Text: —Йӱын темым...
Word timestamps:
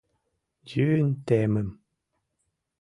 —Йӱын 0.71 1.09
темым... 1.27 1.69